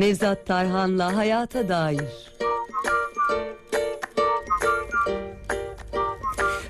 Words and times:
Nevzat 0.00 0.46
Tarhan'la 0.46 1.16
Hayata 1.16 1.68
Dair. 1.68 2.32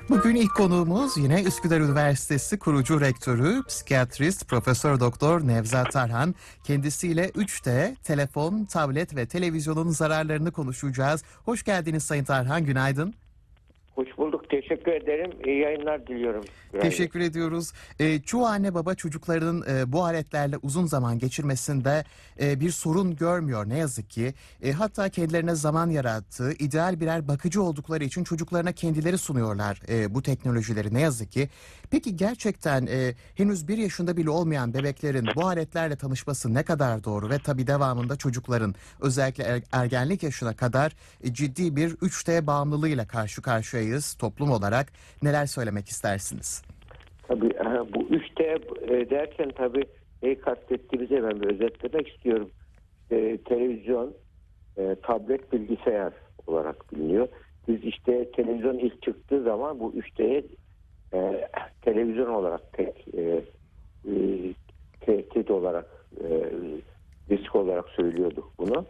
Bugün 0.09 0.35
ilk 0.35 0.57
konuğumuz 0.57 1.17
yine 1.17 1.43
Üsküdar 1.43 1.81
Üniversitesi 1.81 2.59
kurucu 2.59 3.01
rektörü, 3.01 3.63
psikiyatrist 3.69 4.49
Profesör 4.49 5.01
Doktor 5.01 5.47
Nevzat 5.47 5.93
Tarhan. 5.93 6.35
Kendisiyle 6.65 7.25
3D, 7.25 7.97
telefon, 8.03 8.65
tablet 8.65 9.17
ve 9.17 9.27
televizyonun 9.27 9.89
zararlarını 9.89 10.53
konuşacağız. 10.53 11.25
Hoş 11.45 11.63
geldiniz 11.63 12.03
Sayın 12.03 12.25
Tarhan, 12.25 12.65
günaydın. 12.65 13.15
Hoş 13.95 14.19
bulduk. 14.19 14.51
Teşekkür 14.51 14.93
ederim. 14.93 15.31
İyi 15.47 15.59
yayınlar 15.59 16.07
diliyorum. 16.07 16.45
Günaydın. 16.73 16.91
Teşekkür 16.91 17.21
ediyoruz. 17.21 17.73
Ee, 18.01 18.23
çoğu 18.23 18.47
anne 18.47 18.75
baba 18.75 18.95
çocuklarının 18.95 19.65
e, 19.69 19.93
bu 19.93 20.05
aletlerle 20.05 20.57
uzun 20.63 20.87
zaman 20.87 21.19
geçirmesinde 21.19 22.05
e, 22.41 22.61
bir 22.61 22.71
sorun 22.71 23.17
görmüyor 23.17 23.69
ne 23.69 23.79
yazık 23.79 24.11
ki. 24.11 24.35
E, 24.63 24.73
hatta 24.73 25.09
kendilerine 25.09 25.55
zaman 25.55 25.91
yarattığı, 25.91 26.53
ideal 26.53 27.01
birer 27.01 27.29
bakıcı 27.29 27.63
oldukları 27.63 28.05
için 28.05 28.25
çocuklarına 28.25 28.73
kendileri 28.73 29.19
sunuyorlar 29.19 29.83
e, 29.89 30.15
bu 30.15 30.23
teknolojileri 30.23 30.95
ne 30.95 31.01
yazık 31.01 31.33
ki. 31.33 31.49
Peki 31.91 32.17
gerçekten 32.17 32.87
e, 32.87 33.15
henüz 33.35 33.69
bir 33.69 33.79
yaşında 33.79 34.17
bile 34.17 34.31
olmayan 34.31 34.75
bebeklerin 34.75 35.29
bu 35.37 35.47
aletlerle 35.47 35.97
tanışması 35.97 36.55
ne 36.55 36.63
kadar 36.63 37.05
doğru 37.05 37.31
ve 37.31 37.39
tabii 37.39 37.67
devamında 37.67 38.17
çocukların 38.17 38.75
özellikle 39.01 39.45
er- 39.45 39.63
ergenlik 39.73 40.23
yaşına 40.23 40.57
kadar 40.57 40.97
e, 41.25 41.35
ciddi 41.35 41.77
bir 41.77 41.91
3D 41.91 42.47
bağımlılığıyla 42.47 43.07
karşı 43.07 43.43
karşıyayız 43.43 44.15
toplum 44.15 44.51
olarak. 44.51 44.93
Neler 45.23 45.47
söylemek 45.47 45.89
istersiniz? 45.89 46.60
Tabii 47.31 47.51
bu 47.95 48.03
3D 48.03 48.43
e, 48.93 49.11
derken 49.11 49.51
tabii 49.51 49.85
neyi 50.23 50.41
kastettiğimizi 50.41 51.17
hemen 51.17 51.41
bir 51.41 51.47
özetlemek 51.47 52.09
istiyorum. 52.09 52.51
E, 53.11 53.37
televizyon, 53.37 54.15
e, 54.77 54.97
tablet, 55.03 55.53
bilgisayar 55.53 56.13
olarak 56.47 56.93
biliniyor. 56.93 57.29
Biz 57.69 57.85
işte 57.85 58.31
televizyon 58.31 58.79
ilk 58.79 59.03
çıktığı 59.03 59.43
zaman 59.43 59.81
bu 59.81 59.93
3D'ye 59.93 60.45
e, 61.15 61.49
televizyon 61.83 62.35
olarak 62.35 62.73
tek 62.73 63.15
e, 63.15 63.45
e, 64.09 64.15
tehdit 65.01 65.51
olarak 65.51 65.87
e, 66.21 66.51
risk 67.31 67.57
olarak 67.57 67.89
söylüyorduk 67.89 68.53
bunu. 68.59 68.85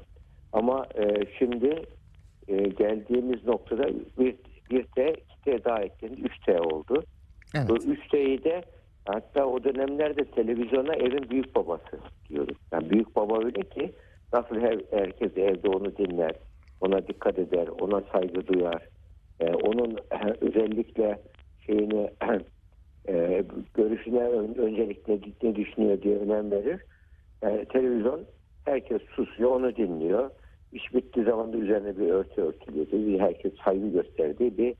Ama 0.52 0.86
e, 0.94 1.26
şimdi 1.38 1.82
e, 2.48 2.56
geldiğimiz 2.56 3.44
noktada 3.44 3.88
bir, 4.18 4.36
bir 4.70 4.84
T, 4.84 5.12
iki 5.12 5.40
T 5.44 5.64
daha 5.64 5.82
eklendi, 5.82 6.20
3T 6.20 6.60
oldu. 6.60 7.04
Evet. 7.54 7.70
3T'yi 7.70 8.44
de 8.44 8.62
hatta 9.06 9.46
o 9.46 9.64
dönemlerde 9.64 10.24
televizyona 10.24 10.94
evin 10.94 11.30
büyük 11.30 11.54
babası 11.54 11.98
diyoruz. 12.28 12.56
Yani 12.72 12.90
büyük 12.90 13.16
baba 13.16 13.44
öyle 13.44 13.62
ki 13.62 13.92
nasıl 14.32 14.60
her, 14.60 14.80
herkes 14.90 15.36
evde 15.36 15.68
onu 15.68 15.96
dinler, 15.96 16.32
ona 16.80 17.08
dikkat 17.08 17.38
eder, 17.38 17.68
ona 17.80 18.02
saygı 18.12 18.46
duyar. 18.46 18.88
Ee, 19.40 19.54
onun 19.54 19.98
özellikle 20.40 21.20
şeyini 21.66 22.10
e, 23.08 23.44
görüşüne 23.74 24.22
ön, 24.22 24.54
öncelikle 24.54 25.18
ne 25.42 25.56
düşünüyor 25.56 26.02
diye 26.02 26.18
önem 26.18 26.50
verir. 26.50 26.80
Yani 27.42 27.64
televizyon 27.64 28.20
herkes 28.64 29.02
susuyor, 29.02 29.50
onu 29.50 29.76
dinliyor. 29.76 30.30
İş 30.72 30.94
bittiği 30.94 31.24
zaman 31.24 31.52
da 31.52 31.56
üzerine 31.56 31.98
bir 31.98 32.08
örtü 32.08 32.40
örtülüyordu. 32.42 33.06
Bir 33.06 33.20
herkes 33.20 33.52
saygı 33.64 33.88
gösterdiği 33.88 34.58
bir 34.58 34.74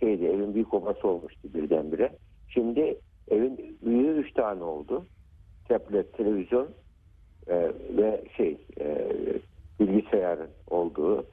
şeydi. 0.00 0.24
Evin 0.24 0.54
büyük 0.54 0.74
obası 0.74 1.08
olmuştu 1.08 1.48
birdenbire. 1.54 2.12
Şimdi 2.48 2.98
evin 3.30 3.78
büyüğü 3.82 4.18
üç 4.18 4.32
tane 4.32 4.62
oldu. 4.62 5.06
Tablet, 5.68 6.12
televizyon 6.12 6.68
e, 7.48 7.72
ve 7.96 8.24
şey 8.36 8.58
e, 8.80 9.08
bilgisayarın 9.80 10.50
olduğu, 10.70 11.26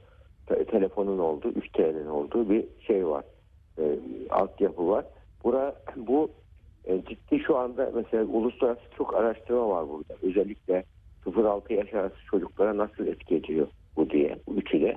te- 0.46 0.64
telefonun 0.64 1.18
olduğu, 1.18 1.48
3T'nin 1.48 2.06
olduğu 2.06 2.50
bir 2.50 2.64
şey 2.86 3.06
var. 3.06 3.24
E, 3.78 3.98
altyapı 4.30 4.88
var. 4.88 5.04
Bura, 5.44 5.74
bu 5.96 6.30
e, 6.84 7.02
ciddi 7.08 7.38
şu 7.38 7.56
anda 7.56 7.90
mesela 7.94 8.24
uluslararası 8.24 8.80
çok 8.96 9.14
araştırma 9.14 9.68
var 9.68 9.88
burada. 9.88 10.14
Özellikle 10.22 10.84
0-6 11.26 11.72
yaş 11.72 11.94
arası 11.94 12.16
çocuklara 12.30 12.76
nasıl 12.76 13.06
etki 13.06 13.34
ediyor 13.34 13.68
bu 13.96 14.10
diye. 14.10 14.38
Üçü 14.56 14.80
de. 14.80 14.96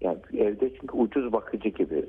Yani 0.00 0.18
evde 0.32 0.70
çünkü 0.80 0.96
ucuz 0.96 1.32
bakıcı 1.32 1.68
gibi. 1.68 2.06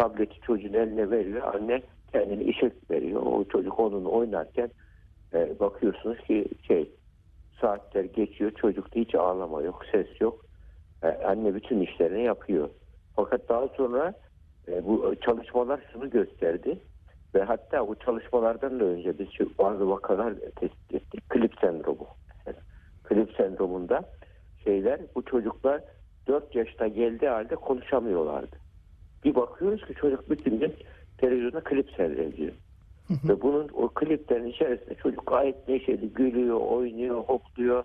Tableti 0.00 0.40
çocuğun 0.40 0.72
eline 0.72 1.10
veriyor. 1.10 1.54
Anne 1.54 1.82
kendini 2.12 2.42
işe 2.44 2.70
veriyor. 2.90 3.22
O 3.22 3.44
çocuk 3.44 3.80
onunla 3.80 4.08
oynarken 4.08 4.70
e, 5.34 5.58
bakıyorsunuz 5.60 6.18
ki 6.18 6.48
şey 6.66 6.90
saatler 7.60 8.04
geçiyor. 8.04 8.50
Çocukta 8.50 9.00
hiç 9.00 9.14
ağlama 9.14 9.62
yok, 9.62 9.82
ses 9.92 10.20
yok. 10.20 10.44
E, 11.02 11.08
anne 11.08 11.54
bütün 11.54 11.80
işlerini 11.80 12.22
yapıyor. 12.22 12.68
Fakat 13.16 13.48
daha 13.48 13.68
sonra 13.68 14.14
e, 14.68 14.86
bu 14.86 15.14
çalışmalar 15.20 15.80
şunu 15.92 16.10
gösterdi. 16.10 16.78
Ve 17.34 17.42
hatta 17.42 17.88
bu 17.88 17.94
çalışmalardan 17.94 18.80
da 18.80 18.84
önce 18.84 19.18
biz 19.18 19.28
bazı 19.58 19.90
vakalar 19.90 20.34
tespit 20.34 20.94
ettik. 20.94 21.30
Klip 21.30 21.52
sendromu. 21.60 22.06
Klip 23.04 23.32
sendromunda 23.36 24.02
şeyler 24.64 25.00
bu 25.14 25.24
çocuklar 25.24 25.80
4 26.26 26.54
yaşta 26.54 26.88
geldiği 26.88 27.28
halde 27.28 27.56
konuşamıyorlardı. 27.56 28.59
Bir 29.24 29.34
bakıyoruz 29.34 29.86
ki 29.86 29.94
çocuk 29.94 30.30
bütün 30.30 30.58
gün 30.58 30.74
televizyonda 31.18 31.60
klip 31.60 31.90
seyrediyor. 31.90 32.52
Ve 33.28 33.42
bunun 33.42 33.68
o 33.74 33.88
kliplerin 33.88 34.46
içerisinde 34.46 34.94
çocuk 34.94 35.26
gayet 35.26 35.68
neşeli, 35.68 36.08
gülüyor, 36.08 36.60
oynuyor, 36.60 37.16
hopluyor. 37.16 37.84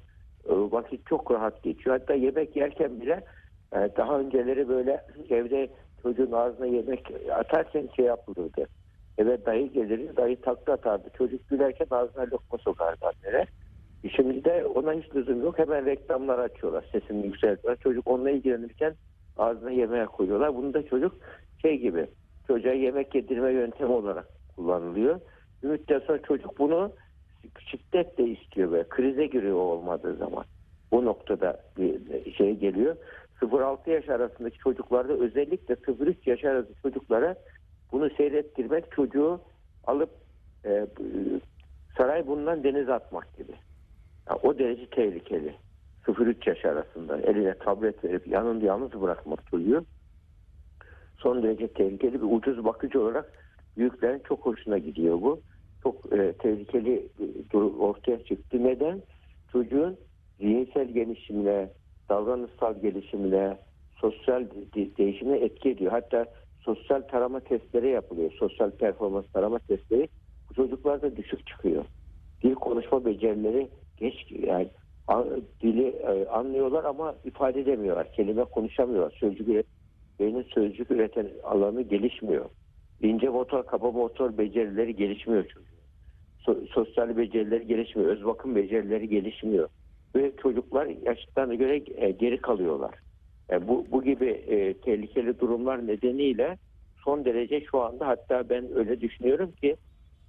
E, 0.50 0.54
Vakit 0.54 1.08
çok 1.08 1.32
rahat 1.32 1.64
geçiyor. 1.64 2.00
Hatta 2.00 2.14
yemek 2.14 2.56
yerken 2.56 3.02
bile 3.02 3.24
e, 3.74 3.90
daha 3.98 4.20
önceleri 4.20 4.70
böyle 4.70 5.02
evde 5.30 5.70
çocuğun 6.04 6.32
ağzına 6.32 6.66
yemek 6.66 7.12
atarken 7.36 7.90
şey 7.96 8.06
yapılırdı. 8.06 8.68
Eve 9.18 9.46
dayı 9.46 9.74
gelir, 9.74 10.16
dayı 10.16 10.42
takla 10.42 10.74
atardı. 10.74 11.10
Çocuk 11.18 11.50
gülerken 11.50 11.88
ağzına 11.92 12.24
lokma 12.24 12.58
sokardı 12.58 13.06
anneler. 13.06 13.48
E 14.04 14.10
Şimdi 14.10 14.46
de 14.46 14.66
ona 14.66 14.94
hiç 14.94 15.16
lüzum 15.16 15.44
yok. 15.44 15.60
Hemen 15.60 15.86
reklamlar 15.86 16.40
açıyorlar. 16.40 16.86
Sesini 16.92 17.26
yükseltiyorlar. 17.26 17.84
Çocuk 17.84 18.08
onunla 18.08 18.30
ilgilenirken 18.30 18.94
ağzına 19.38 19.72
yemeğe 19.72 20.06
koyuyorlar. 20.06 20.56
Bunu 20.56 20.74
da 20.74 20.88
çocuk 20.88 21.16
şey 21.62 21.78
gibi 21.78 22.08
çocuğa 22.48 22.74
yemek 22.74 23.16
yedirme 23.16 23.52
yöntemi 23.52 23.92
olarak 23.92 24.28
kullanılıyor. 24.56 25.20
Bir 25.64 25.68
müddet 25.68 26.04
sonra 26.04 26.22
çocuk 26.22 26.60
bunu 26.60 26.92
şiddetle 27.60 28.24
istiyor 28.24 28.72
böyle. 28.72 28.90
Krize 28.90 29.26
giriyor 29.26 29.56
olmadığı 29.56 30.16
zaman. 30.16 30.46
Bu 30.92 31.06
noktada 31.06 31.62
bir 31.78 32.34
şey 32.34 32.56
geliyor. 32.56 32.96
0-6 33.42 33.90
yaş 33.90 34.10
arasındaki 34.10 34.58
çocuklarda 34.58 35.14
özellikle 35.14 35.74
0-3 35.74 36.16
yaş 36.26 36.44
arası 36.44 36.74
çocuklara 36.82 37.36
bunu 37.92 38.10
seyrettirmek 38.10 38.92
çocuğu 38.92 39.42
alıp 39.88 40.10
e, 40.66 40.88
saray 41.98 42.28
bundan 42.28 42.64
denize 42.64 42.94
atmak 42.94 43.38
gibi. 43.38 43.52
Ya 44.30 44.36
o 44.44 44.58
derece 44.60 44.90
tehlikeli. 44.90 45.56
0-3 46.08 46.50
yaş 46.50 46.66
arasında 46.66 47.18
eline 47.18 47.58
tablet 47.58 48.04
verip 48.04 48.28
yanında 48.28 48.66
yalnız 48.66 49.02
bırakmak 49.02 49.48
çocuğu 49.48 49.86
son 51.18 51.44
derece 51.44 51.68
tehlikeli 51.68 52.14
bir 52.14 52.28
ucuz 52.32 52.66
bakıcı 52.66 53.02
olarak 53.02 53.32
büyüklerin 53.78 54.22
çok 54.28 54.46
hoşuna 54.46 54.78
gidiyor 54.78 55.22
bu. 55.22 55.42
Çok 55.84 56.14
e, 56.14 56.34
tehlikeli 56.34 57.10
durum 57.54 57.80
ortaya 57.80 58.24
çıktı. 58.24 58.64
Neden? 58.64 59.02
Çocuğun 59.52 59.98
zihinsel 60.40 60.88
gelişimine, 60.88 61.70
davranışsal 62.10 62.82
gelişimine, 62.82 63.58
sosyal 63.96 64.46
de- 64.76 64.98
değişimine 64.98 65.38
etki 65.38 65.70
ediyor. 65.70 65.92
Hatta 65.92 66.26
sosyal 66.60 67.02
tarama 67.02 67.40
testleri 67.40 67.90
yapılıyor. 67.90 68.32
Sosyal 68.32 68.72
performans 68.72 69.28
tarama 69.28 69.60
testleri. 69.60 70.08
Bu 70.50 70.54
çocuklarda 70.54 71.16
düşük 71.16 71.48
çıkıyor. 71.48 71.86
Dil 72.44 72.56
konuşma 72.56 73.06
becerileri 73.06 73.70
geç 73.98 74.16
yani 74.30 74.70
dili 75.62 75.88
e, 75.88 76.26
anlıyorlar 76.26 76.84
ama 76.84 77.16
ifade 77.24 77.62
edemiyorlar. 77.62 78.12
Kelime 78.12 78.44
konuşamıyorlar. 78.44 79.18
Sözcük 79.20 79.48
üret, 79.48 79.66
beynin 80.20 80.44
sözcük 80.44 80.92
üreten 80.92 81.28
alanı 81.44 81.82
gelişmiyor. 81.82 82.46
İnce 83.02 83.30
motor, 83.30 83.66
kaba 83.66 83.92
motor 83.92 84.38
becerileri 84.38 84.96
gelişmiyor 84.96 85.44
çocuğun. 85.44 85.76
So- 86.46 86.68
sosyal 86.68 87.18
becerileri 87.18 87.68
gelişmiyor. 87.68 88.10
Öz 88.10 88.26
bakım 88.26 88.56
becerileri 88.56 89.10
gelişmiyor. 89.10 89.70
Ve 90.16 90.32
çocuklar 90.42 90.86
yaşlarına 90.86 91.56
göre 91.56 91.84
e, 91.96 92.12
geri 92.12 92.38
kalıyorlar. 92.38 92.94
E, 93.52 93.68
bu, 93.68 93.86
bu 93.92 94.04
gibi 94.04 94.30
e, 94.30 94.74
tehlikeli 94.74 95.40
durumlar 95.40 95.88
nedeniyle 95.88 96.58
son 97.04 97.26
derece 97.26 97.62
şu 97.72 97.82
anda 97.82 98.08
hatta 98.08 98.50
ben 98.50 98.76
öyle 98.76 99.02
düşünüyorum 99.02 99.52
ki 99.52 99.76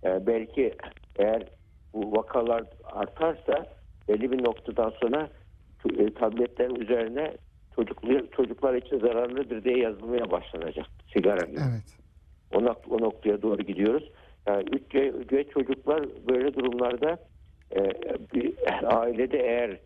e, 0.05 0.27
belki 0.27 0.75
eğer 1.19 1.43
bu 1.93 2.13
vakalar 2.13 2.65
artarsa 2.85 3.76
belli 4.09 4.33
bir 4.33 4.45
noktadan 4.45 4.91
sonra 4.91 5.29
e, 5.99 6.15
tabletlerin 6.15 6.75
üzerine 6.75 7.37
çocuklar, 7.77 8.27
çocuklar 8.37 8.75
için 8.75 8.99
zararlıdır 8.99 9.65
diye 9.65 9.79
yazılmaya 9.79 10.31
başlanacak. 10.31 10.87
Sigara 11.13 11.47
gibi. 11.47 11.61
Evet. 11.71 11.99
O, 12.55 12.59
nok- 12.59 12.89
o 12.91 13.01
noktaya 13.01 13.43
doğru 13.43 13.63
gidiyoruz. 13.63 14.11
Yani 14.47 14.65
üç 14.73 14.95
ve- 14.95 15.13
ve 15.33 15.45
çocuklar 15.45 16.05
böyle 16.29 16.55
durumlarda 16.55 17.19
e, 17.77 17.93
bir 18.35 18.55
ailede 18.85 19.39
eğer 19.39 19.79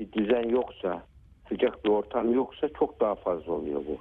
bir 0.00 0.12
düzen 0.12 0.48
yoksa, 0.48 1.06
sıcak 1.48 1.84
bir 1.84 1.90
ortam 1.90 2.34
yoksa 2.34 2.68
çok 2.68 3.00
daha 3.00 3.14
fazla 3.14 3.52
oluyor 3.52 3.82
bu. 3.88 3.98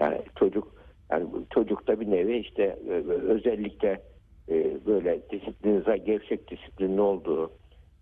Yani 0.00 0.22
çocuk 0.38 0.72
yani 1.12 1.26
çocukta 1.54 2.00
bir 2.00 2.10
nevi 2.10 2.36
işte 2.38 2.78
e, 2.88 2.92
özellikle 3.10 4.02
e, 4.50 4.86
böyle 4.86 5.30
disiplinize 5.30 5.96
gevşek 5.96 6.50
disiplinli 6.50 7.00
olduğu, 7.00 7.52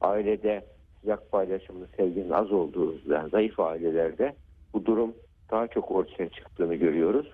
ailede 0.00 0.66
sıcak 1.06 1.32
paylaşımlı 1.32 1.86
sevginin 1.96 2.30
az 2.30 2.52
olduğu 2.52 2.94
yani 3.08 3.30
zayıf 3.30 3.60
ailelerde 3.60 4.34
bu 4.74 4.86
durum 4.86 5.14
daha 5.50 5.68
çok 5.68 5.90
ortaya 5.90 6.28
çıktığını 6.28 6.74
görüyoruz. 6.74 7.26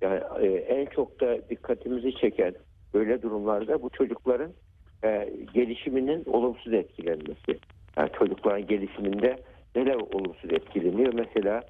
Yani 0.00 0.20
e, 0.40 0.46
en 0.46 0.86
çok 0.86 1.20
da 1.20 1.48
dikkatimizi 1.50 2.14
çeken 2.14 2.54
böyle 2.94 3.22
durumlarda 3.22 3.82
bu 3.82 3.90
çocukların 3.90 4.52
e, 5.04 5.32
gelişiminin 5.54 6.24
olumsuz 6.24 6.72
etkilenmesi. 6.72 7.58
Yani 7.96 8.10
çocukların 8.18 8.66
gelişiminde 8.66 9.36
neler 9.76 9.94
olumsuz 9.94 10.52
etkileniyor? 10.52 11.14
Mesela 11.14 11.62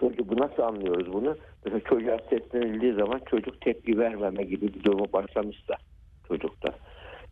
çocuk 0.00 0.30
bu 0.30 0.36
nasıl 0.36 0.62
anlıyoruz 0.62 1.12
bunu? 1.12 1.36
Mesela 1.64 1.80
çocuğa 1.80 2.18
seslenildiği 2.30 2.92
zaman 2.92 3.20
çocuk 3.30 3.60
tepki 3.60 3.98
vermeme 3.98 4.42
gibi 4.42 4.74
bir 4.74 4.84
durumu 4.84 5.12
başlamışsa 5.12 5.74
çocukta. 6.28 6.74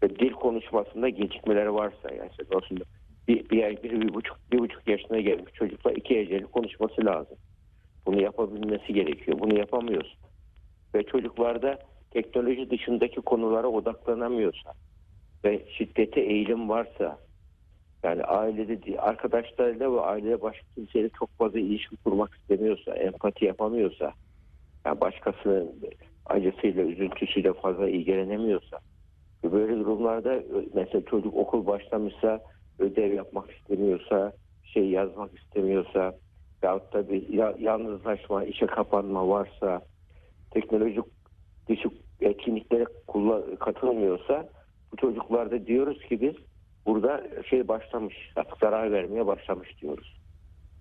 Ve 0.02 0.18
dil 0.18 0.32
konuşmasında 0.32 1.08
gecikmeler 1.08 1.66
varsa 1.66 2.14
yani 2.18 2.30
aslında 2.56 2.84
bir, 3.28 3.50
bir, 3.50 3.82
bir, 3.82 4.00
bir, 4.00 4.14
buçuk, 4.14 4.36
bir 4.52 4.58
buçuk 4.58 4.88
yaşına 4.88 5.20
gelmiş 5.20 5.52
çocukla 5.54 5.92
iki 5.92 6.18
heceli 6.18 6.44
konuşması 6.44 7.04
lazım. 7.04 7.36
Bunu 8.06 8.22
yapabilmesi 8.22 8.92
gerekiyor. 8.92 9.38
Bunu 9.38 9.58
yapamıyorsun. 9.58 10.18
Ve 10.94 11.02
çocuklarda 11.02 11.78
teknoloji 12.10 12.70
dışındaki 12.70 13.20
konulara 13.20 13.66
odaklanamıyorsa 13.66 14.72
ve 15.44 15.64
şiddete 15.78 16.20
eğilim 16.20 16.68
varsa 16.68 17.18
yani 18.02 18.22
ailede 18.22 19.00
arkadaşlarıyla 19.00 19.92
ve 19.92 20.00
ailede 20.00 20.42
başka 20.42 20.66
kimseyle 20.74 21.08
çok 21.18 21.30
fazla 21.38 21.58
ilişki 21.58 21.96
kurmak 21.96 22.34
istemiyorsa, 22.34 22.94
empati 22.94 23.44
yapamıyorsa, 23.44 24.12
yani 24.86 25.00
başkasının 25.00 25.72
acısıyla, 26.26 26.82
üzüntüsüyle 26.82 27.52
fazla 27.52 27.88
ilgilenemiyorsa 27.88 28.78
böyle 29.52 29.78
durumlarda 29.78 30.42
mesela 30.74 31.04
çocuk 31.04 31.36
okul 31.36 31.66
başlamışsa, 31.66 32.40
ödev 32.78 33.12
yapmak 33.12 33.50
istemiyorsa, 33.50 34.32
şey 34.64 34.88
yazmak 34.88 35.38
istemiyorsa, 35.38 36.14
veyahut 36.62 36.92
da 36.92 37.08
bir 37.08 37.28
ya- 37.28 37.54
yalnızlaşma, 37.58 38.44
işe 38.44 38.66
kapanma 38.66 39.28
varsa, 39.28 39.82
teknolojik 40.50 41.04
dışı 41.68 41.88
etkinliklere 42.20 42.84
katılmıyorsa 43.60 44.48
bu 44.92 44.96
çocuklarda 44.96 45.66
diyoruz 45.66 45.98
ki 46.08 46.20
biz 46.20 46.34
burada 46.86 47.22
şey 47.50 47.68
başlamış, 47.68 48.14
artık 48.36 48.58
zarar 48.58 48.92
vermeye 48.92 49.26
başlamış 49.26 49.82
diyoruz. 49.82 50.16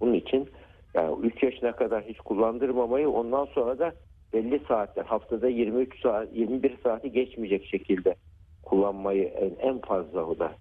Bunun 0.01 0.13
için 0.13 0.49
yani 0.93 1.25
3 1.25 1.43
yaşına 1.43 1.75
kadar 1.75 2.03
hiç 2.03 2.17
kullandırmamayı 2.17 3.09
ondan 3.09 3.45
sonra 3.45 3.79
da 3.79 3.93
belli 4.33 4.61
saatler 4.67 5.05
haftada 5.05 5.47
23 5.47 6.01
saat 6.01 6.35
21 6.35 6.77
saati 6.83 7.11
geçmeyecek 7.11 7.65
şekilde 7.65 8.15
kullanmayı 8.73 9.23
en, 9.23 9.69
en 9.69 9.79
fazla 9.79 10.25
o 10.25 10.39
da 10.39 10.51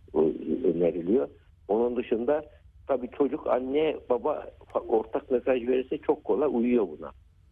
öneriliyor. 0.65 1.29
Onun 1.69 1.97
dışında 1.97 2.45
tabii 2.87 3.09
çocuk 3.19 3.47
anne 3.47 3.97
baba 4.11 4.47
ortak 4.89 5.31
mesaj 5.31 5.69
verirse 5.69 5.99
çok 5.99 6.25
kolay 6.25 6.49
uyuyor 6.53 6.89
buna. 6.89 7.11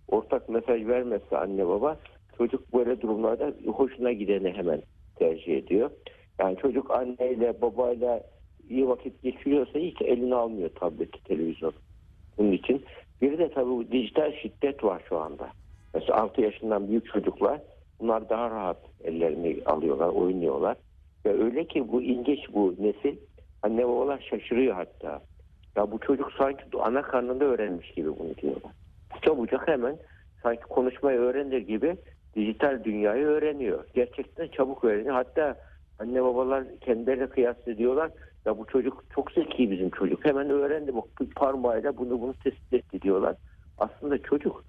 Ortak 0.08 0.48
mesaj 0.48 0.86
vermezse 0.86 1.38
anne 1.38 1.68
baba 1.68 1.96
çocuk 2.38 2.74
böyle 2.74 3.00
durumlarda 3.00 3.52
hoşuna 3.66 4.12
gideni 4.12 4.52
hemen 4.52 4.82
tercih 5.16 5.56
ediyor. 5.56 5.90
Yani 6.38 6.56
çocuk 6.56 6.90
anneyle 6.90 7.62
babayla 7.62 8.22
iyi 8.68 8.88
vakit 8.88 9.22
geçiriyorsa 9.22 9.78
hiç 9.78 10.02
eline 10.02 10.34
almıyor 10.34 10.70
tableti 10.70 11.24
televizyon. 11.24 11.72
Bunun 12.38 12.52
için 12.52 12.84
bir 13.22 13.38
de 13.38 13.50
tabii 13.50 13.70
bu 13.70 13.92
dijital 13.92 14.32
şiddet 14.32 14.84
var 14.84 15.02
şu 15.08 15.18
anda. 15.18 15.50
Mesela 15.94 16.18
6 16.18 16.40
yaşından 16.40 16.88
büyük 16.88 17.06
çocuklar 17.06 17.60
bunlar 18.00 18.29
daha 18.29 18.50
rahat 18.50 18.79
ellerini 19.05 19.56
alıyorlar, 19.67 20.08
oynuyorlar. 20.08 20.76
Ve 21.26 21.44
öyle 21.44 21.64
ki 21.64 21.93
bu 21.93 22.02
ilginç 22.02 22.41
bu 22.52 22.75
nesil 22.79 23.17
anne 23.62 23.88
babalar 23.88 24.26
şaşırıyor 24.31 24.75
hatta. 24.75 25.20
Ya 25.76 25.91
bu 25.91 25.99
çocuk 25.99 26.32
sanki 26.38 26.64
ana 26.81 27.02
karnında 27.02 27.44
öğrenmiş 27.44 27.91
gibi 27.91 28.08
bunu 28.19 28.37
diyorlar. 28.37 28.73
Çabucak 29.23 29.69
hemen 29.69 29.99
sanki 30.43 30.62
konuşmayı 30.62 31.19
öğrenir 31.19 31.58
gibi 31.58 31.97
dijital 32.37 32.85
dünyayı 32.85 33.26
öğreniyor. 33.26 33.85
Gerçekten 33.94 34.49
çabuk 34.49 34.85
öğreniyor. 34.85 35.14
Hatta 35.14 35.56
anne 35.99 36.23
babalar 36.23 36.64
kendilerine 36.81 37.26
kıyas 37.26 37.69
ediyorlar. 37.69 38.11
Ya 38.46 38.58
bu 38.58 38.67
çocuk 38.67 39.05
çok 39.14 39.32
zeki 39.32 39.70
bizim 39.70 39.91
çocuk. 39.91 40.25
Hemen 40.25 40.50
öğrendi. 40.50 40.94
Bak 40.94 41.05
parmağıyla 41.37 41.96
bunu 41.96 42.20
bunu 42.20 42.35
tespit 42.35 42.73
etti 42.73 43.03
diyorlar. 43.03 43.37
Aslında 43.79 44.19
çocuk 44.23 44.64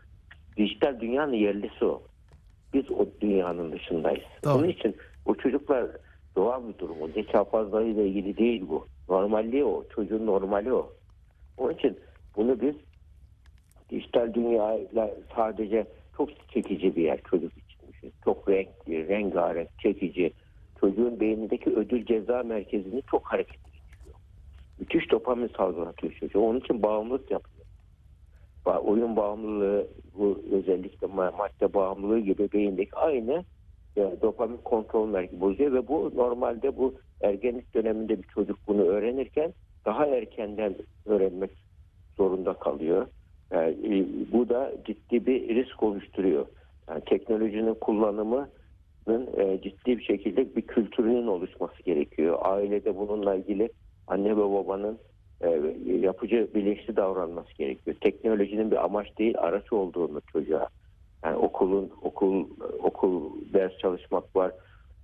dijital 0.57 0.99
dünyanın 0.99 1.33
yerlisi 1.33 1.85
o. 1.85 2.01
Biz 2.73 2.91
o 2.91 3.05
dünyanın 3.21 3.71
dışındayız. 3.71 4.23
Doğru. 4.43 4.53
Onun 4.53 4.67
için 4.67 4.95
o 5.25 5.35
çocuklar 5.35 5.87
doğal 6.35 6.67
bir 6.67 6.77
durum. 6.77 7.01
O 7.01 7.07
zeka 7.07 7.43
fazlalığıyla 7.43 8.03
ilgili 8.03 8.37
değil 8.37 8.63
bu. 8.69 8.87
Normalliği 9.09 9.63
o. 9.63 9.83
Çocuğun 9.95 10.25
normali 10.25 10.73
o. 10.73 10.93
Onun 11.57 11.73
için 11.73 11.99
bunu 12.35 12.61
biz 12.61 12.75
dijital 13.89 14.33
dünyayla 14.33 15.11
sadece 15.35 15.87
çok 16.17 16.49
çekici 16.49 16.95
bir 16.95 17.03
yer 17.03 17.21
çocuk 17.29 17.51
için. 17.57 17.71
Çok 18.25 18.49
renkli, 18.49 19.07
rengarenk, 19.07 19.79
çekici. 19.79 20.33
Çocuğun 20.79 21.19
beynindeki 21.19 21.69
ödül 21.69 22.05
ceza 22.05 22.43
merkezini 22.43 23.01
çok 23.11 23.25
hareketli 23.25 23.71
geçiriyor. 23.71 24.15
Müthiş 24.79 25.11
dopamin 25.11 25.51
salgılatıyor 25.57 26.13
çocuğu. 26.13 26.39
Onun 26.39 26.59
için 26.59 26.83
bağımlılık 26.83 27.31
yapıyor. 27.31 27.60
Oyun 28.65 29.15
bağımlılığı, 29.15 29.87
bu 30.17 30.41
özellikle 30.51 31.07
ma- 31.07 31.37
madde 31.37 31.73
bağımlılığı 31.73 32.19
gibi 32.19 32.51
beyindeki 32.51 32.95
aynı 32.95 33.45
e, 33.97 34.01
dopamin 34.21 34.57
kontrol 34.57 35.07
merkezi 35.07 35.41
bozuyor 35.41 35.73
ve 35.73 35.87
bu 35.87 36.11
normalde 36.15 36.77
bu 36.77 36.95
ergenlik 37.21 37.75
döneminde 37.75 38.17
bir 38.17 38.27
çocuk 38.27 38.59
bunu 38.67 38.81
öğrenirken 38.81 39.53
daha 39.85 40.05
erkenden 40.05 40.75
öğrenmek 41.05 41.51
zorunda 42.17 42.53
kalıyor. 42.53 43.07
Yani, 43.51 43.71
e, 43.71 44.05
bu 44.31 44.49
da 44.49 44.73
ciddi 44.85 45.25
bir 45.25 45.55
risk 45.55 45.83
oluşturuyor. 45.83 46.45
Yani 46.89 47.01
teknolojinin 47.05 47.73
kullanımının 47.73 49.27
e, 49.37 49.61
ciddi 49.61 49.97
bir 49.97 50.03
şekilde 50.03 50.55
bir 50.55 50.61
kültürünün 50.61 51.27
oluşması 51.27 51.83
gerekiyor. 51.83 52.37
Ailede 52.41 52.97
bununla 52.97 53.35
ilgili 53.35 53.69
anne 54.07 54.31
ve 54.31 54.41
babanın 54.41 54.93
e, 54.93 55.10
yapıcı 56.01 56.47
bilinçli 56.55 56.95
davranması 56.95 57.53
gerekiyor. 57.53 57.95
Teknolojinin 58.01 58.71
bir 58.71 58.85
amaç 58.85 59.17
değil 59.17 59.35
araç 59.37 59.73
olduğunu 59.73 60.21
çocuğa 60.21 60.67
yani 61.23 61.35
okulun 61.35 61.91
okul 62.01 62.45
okul 62.83 63.31
ders 63.53 63.77
çalışmak 63.77 64.35
var. 64.35 64.51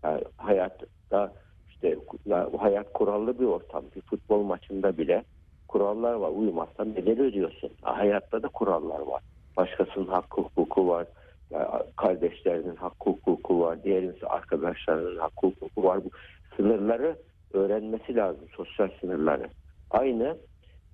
Yani 0.04 0.22
hayatta 0.38 1.34
işte 1.70 1.98
ya, 2.26 2.50
hayat 2.58 2.94
kurallı 2.94 3.40
bir 3.40 3.46
ortam. 3.46 3.84
Bir 3.96 4.02
futbol 4.02 4.44
maçında 4.44 4.98
bile 4.98 5.24
kurallar 5.68 6.14
var. 6.14 6.32
Uymazsan 6.36 6.96
bedel 6.96 7.22
ödüyorsun. 7.22 7.72
Hayatta 7.82 8.44
da 8.44 8.48
kurallar 8.48 9.00
var. 9.00 9.22
Başkasının 9.58 10.08
hakkı 10.08 10.42
hukuku 10.42 10.88
var. 10.88 11.08
Ya, 11.52 11.84
kardeşlerinin 11.96 12.76
hakkı 12.76 13.10
hukuku 13.10 13.62
var. 13.62 13.84
Diğerinin 13.84 14.16
arkadaşlarının 14.28 15.18
hakkı 15.18 15.48
hukuku 15.48 15.84
var. 15.84 16.06
Bu 16.06 16.10
sınırları 16.56 17.16
öğrenmesi 17.54 18.16
lazım. 18.16 18.46
Sosyal 18.56 18.90
sınırları. 19.02 19.50
Aynı 19.92 20.38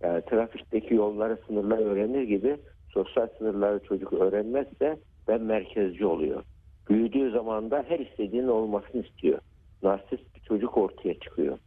e, 0.01 0.21
trafikteki 0.21 0.93
yolları 0.93 1.38
sınırları 1.47 1.81
öğrenir 1.81 2.23
gibi 2.23 2.57
sosyal 2.89 3.27
sınırları 3.38 3.79
çocuk 3.79 4.13
öğrenmezse 4.13 4.97
ben 5.27 5.41
merkezci 5.41 6.05
oluyor. 6.05 6.43
Büyüdüğü 6.89 7.31
zaman 7.31 7.71
da 7.71 7.85
her 7.88 8.00
istediğinin 8.00 8.47
olmasını 8.47 9.05
istiyor. 9.05 9.39
Narsist 9.83 10.35
bir 10.35 10.41
çocuk 10.41 10.77
ortaya 10.77 11.19
çıkıyor. 11.19 11.57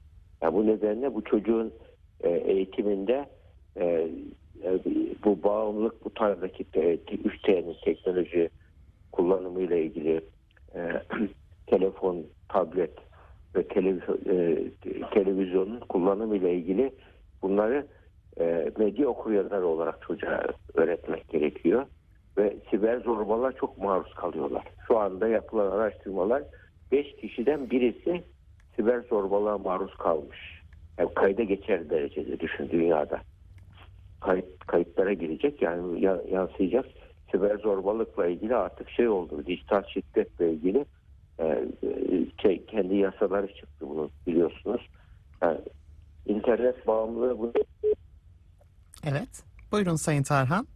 Yani 0.42 0.54
bu 0.54 0.66
nedenle 0.66 1.14
bu 1.14 1.24
çocuğun 1.24 1.72
e, 2.20 2.30
eğitiminde 2.30 3.26
e, 3.76 4.08
e, 4.64 4.78
bu 5.24 5.42
bağımlılık 5.42 6.04
bu 6.04 6.14
tarzdaki 6.14 6.64
te, 6.64 6.96
te, 6.96 7.14
üç 7.14 7.42
T'nin 7.42 7.76
teknoloji 7.84 8.50
kullanımıyla 9.12 9.76
ilgili 9.76 10.20
e, 10.74 11.02
telefon, 11.66 12.26
tablet 12.48 12.92
ve 13.56 13.62
televizyon, 13.68 14.18
e, 14.28 14.58
televizyonun 15.14 15.80
kullanımıyla 15.80 16.48
ilgili 16.48 16.92
bunları 17.42 17.86
e, 18.40 18.72
medya 18.78 19.08
okuryazarı 19.08 19.66
olarak 19.66 20.02
çocuğa 20.02 20.44
öğretmek 20.74 21.28
gerekiyor. 21.28 21.86
Ve 22.38 22.56
siber 22.70 23.00
zorbalar 23.00 23.56
çok 23.56 23.78
maruz 23.78 24.14
kalıyorlar. 24.14 24.64
Şu 24.88 24.98
anda 24.98 25.28
yapılan 25.28 25.70
araştırmalar 25.70 26.42
5 26.92 27.16
kişiden 27.16 27.70
birisi 27.70 28.24
siber 28.76 29.00
zorbalığa 29.00 29.58
maruz 29.58 29.94
kalmış. 29.96 30.62
Yani 30.98 31.14
kayda 31.14 31.42
geçer 31.42 31.90
derecede 31.90 32.40
düşün 32.40 32.68
dünyada. 32.70 33.22
Kayıt, 34.20 34.58
kayıtlara 34.66 35.12
girecek 35.12 35.62
yani 35.62 36.04
ya- 36.04 36.22
yansıyacak. 36.30 36.86
Siber 37.30 37.56
zorbalıkla 37.56 38.26
ilgili 38.26 38.56
artık 38.56 38.90
şey 38.90 39.08
oldu. 39.08 39.46
Dijital 39.46 39.82
şiddetle 39.82 40.52
ilgili 40.52 40.84
e, 41.38 41.44
e, 41.44 41.66
şey, 42.42 42.66
kendi 42.66 42.96
yasaları 42.96 43.54
çıktı 43.54 43.88
bunu 43.88 44.10
biliyorsunuz. 44.26 44.88
Yani 45.42 45.60
internet 46.26 46.86
bağımlılığı 46.86 47.38
bunu 47.38 47.52
Evet. 49.04 49.28
Buyurun 49.72 49.96
Sayın 49.96 50.22
Tarhan. 50.22 50.66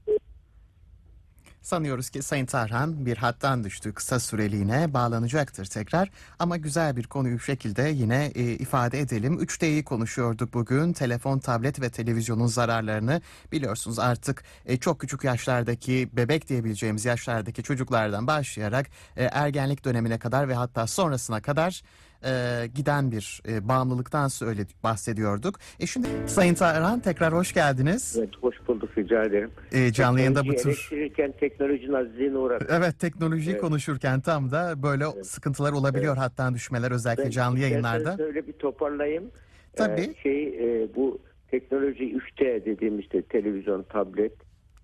Sanıyoruz 1.63 2.11
ki 2.11 2.23
Sayın 2.23 2.47
Tarhan 2.47 3.07
bir 3.07 3.17
hattan 3.17 3.65
düştü 3.65 3.95
kısa 3.95 4.21
süreliğine 4.21 4.95
bağlanacaktır 4.95 5.67
tekrar 5.67 6.11
ama 6.39 6.57
güzel 6.57 6.97
bir 6.97 7.05
konuyu 7.05 7.35
bu 7.35 7.41
şekilde 7.41 7.83
yine 7.83 8.33
e, 8.35 8.43
ifade 8.43 9.01
edelim. 9.01 9.39
3D'yi 9.39 9.85
konuşuyorduk 9.85 10.55
bugün 10.55 10.93
telefon, 10.93 11.39
tablet 11.39 11.81
ve 11.81 11.91
televizyonun 11.91 12.47
zararlarını 12.47 13.21
biliyorsunuz 13.53 13.99
artık 13.99 14.45
e, 14.67 14.77
çok 14.77 15.01
küçük 15.01 15.25
yaşlardaki 15.25 16.09
bebek 16.13 16.49
diyebileceğimiz 16.49 17.05
yaşlardaki 17.05 17.63
çocuklardan 17.63 18.27
başlayarak 18.27 18.87
e, 19.17 19.25
ergenlik 19.25 19.85
dönemine 19.85 20.19
kadar 20.19 20.49
ve 20.49 20.55
hatta 20.55 20.87
sonrasına 20.87 21.43
kadar 21.43 21.83
e, 22.25 22.67
giden 22.75 23.11
bir 23.11 23.43
e, 23.49 23.69
bağımlılıktan 23.69 24.29
söyle 24.29 24.63
bahsediyorduk. 24.85 25.59
E 25.81 25.87
şimdi 25.87 26.09
Sayın 26.27 26.55
Tarhan 26.55 27.01
tekrar 27.01 27.33
hoş 27.35 27.53
geldiniz. 27.55 28.17
Evet, 28.19 28.31
hoş 28.41 28.57
bulduk 28.69 28.99
rica 28.99 29.25
ederim. 29.25 29.51
E, 29.73 29.93
canlı 29.93 30.19
yayında 30.21 30.47
bu 30.47 30.55
tür 30.55 30.67
eleştirirken 30.67 31.33
teknolojinin 31.41 31.93
azizliğine 31.93 32.39
uğradık. 32.39 32.69
Evet 32.73 32.99
teknolojiyi 32.99 33.53
Evet. 33.53 33.61
konuşurken 33.61 34.21
tam 34.21 34.51
da 34.51 34.83
böyle 34.83 35.05
sıkıntılar 35.25 35.73
olabiliyor 35.73 36.17
hatta 36.17 36.55
düşmeler 36.55 36.91
özellikle 36.91 37.25
Ben 37.25 37.31
canlı 37.31 37.59
yayınlarda. 37.59 37.99
isterseniz 37.99 38.29
Öyle 38.29 38.47
bir 38.47 38.53
toparlayayım. 38.53 39.31
Tabii. 39.77 40.01
Ee, 40.01 40.15
şey 40.23 40.47
e, 40.83 40.89
bu 40.97 41.19
teknoloji 41.51 42.05
3T 42.17 42.65
dediğim 42.65 42.99
işte 42.99 43.23
televizyon, 43.23 43.83
tablet, 43.83 44.33